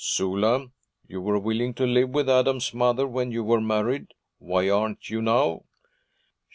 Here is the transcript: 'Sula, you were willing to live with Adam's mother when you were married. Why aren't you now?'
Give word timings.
'Sula, 0.03 0.65
you 1.07 1.21
were 1.21 1.37
willing 1.37 1.75
to 1.75 1.85
live 1.85 2.09
with 2.09 2.27
Adam's 2.27 2.73
mother 2.73 3.05
when 3.05 3.31
you 3.31 3.43
were 3.43 3.61
married. 3.61 4.15
Why 4.39 4.67
aren't 4.67 5.11
you 5.11 5.21
now?' 5.21 5.65